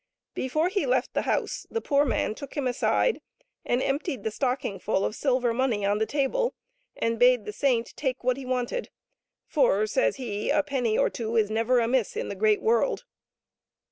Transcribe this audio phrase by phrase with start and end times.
[0.33, 3.21] Before he left the house the poor man took him aside,
[3.63, 6.55] and emptied the stockingful of silver money on the table,
[6.97, 8.89] and bade the saint take what he wanted,"
[9.53, 13.03] for," says he," a penny or two is never amiss in the great world."